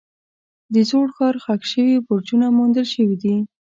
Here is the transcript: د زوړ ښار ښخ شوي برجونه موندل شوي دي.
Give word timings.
د 0.73 0.75
زوړ 0.89 1.07
ښار 1.15 1.35
ښخ 1.43 1.61
شوي 1.71 1.95
برجونه 2.07 2.47
موندل 2.57 2.85
شوي 2.93 3.17
دي. 3.23 3.35